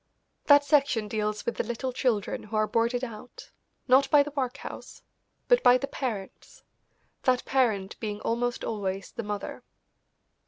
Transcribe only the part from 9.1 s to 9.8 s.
the mother.